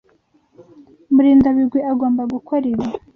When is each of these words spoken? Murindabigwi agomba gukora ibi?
Murindabigwi 1.13 1.79
agomba 1.91 2.21
gukora 2.33 2.65
ibi? 2.73 2.85